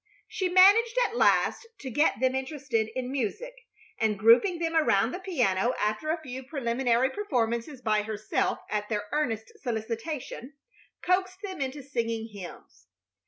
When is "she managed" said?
0.27-0.97